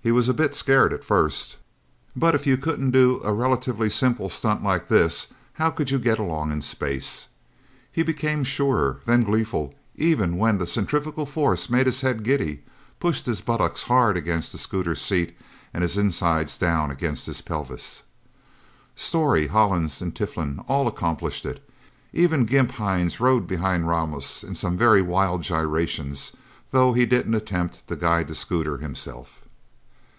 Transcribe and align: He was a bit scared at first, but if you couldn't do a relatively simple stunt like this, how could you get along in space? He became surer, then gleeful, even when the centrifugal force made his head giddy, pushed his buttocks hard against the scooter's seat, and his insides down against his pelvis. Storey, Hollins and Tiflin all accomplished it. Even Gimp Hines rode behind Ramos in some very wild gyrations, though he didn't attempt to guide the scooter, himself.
He 0.00 0.12
was 0.12 0.26
a 0.26 0.32
bit 0.32 0.54
scared 0.54 0.94
at 0.94 1.04
first, 1.04 1.58
but 2.16 2.34
if 2.34 2.46
you 2.46 2.56
couldn't 2.56 2.92
do 2.92 3.20
a 3.24 3.30
relatively 3.34 3.90
simple 3.90 4.30
stunt 4.30 4.62
like 4.62 4.88
this, 4.88 5.26
how 5.54 5.68
could 5.68 5.90
you 5.90 5.98
get 5.98 6.18
along 6.18 6.50
in 6.50 6.62
space? 6.62 7.26
He 7.92 8.02
became 8.02 8.42
surer, 8.42 9.00
then 9.04 9.22
gleeful, 9.24 9.74
even 9.96 10.38
when 10.38 10.56
the 10.56 10.66
centrifugal 10.66 11.26
force 11.26 11.68
made 11.68 11.84
his 11.84 12.00
head 12.00 12.22
giddy, 12.22 12.62
pushed 12.98 13.26
his 13.26 13.42
buttocks 13.42 13.82
hard 13.82 14.16
against 14.16 14.50
the 14.52 14.56
scooter's 14.56 15.02
seat, 15.02 15.36
and 15.74 15.82
his 15.82 15.98
insides 15.98 16.56
down 16.56 16.90
against 16.90 17.26
his 17.26 17.42
pelvis. 17.42 18.02
Storey, 18.96 19.48
Hollins 19.48 20.00
and 20.00 20.16
Tiflin 20.16 20.64
all 20.68 20.88
accomplished 20.88 21.44
it. 21.44 21.62
Even 22.14 22.46
Gimp 22.46 22.70
Hines 22.70 23.20
rode 23.20 23.46
behind 23.46 23.88
Ramos 23.90 24.42
in 24.42 24.54
some 24.54 24.78
very 24.78 25.02
wild 25.02 25.42
gyrations, 25.42 26.32
though 26.70 26.94
he 26.94 27.04
didn't 27.04 27.34
attempt 27.34 27.86
to 27.88 27.94
guide 27.96 28.28
the 28.28 28.34
scooter, 28.34 28.78
himself. 28.78 29.42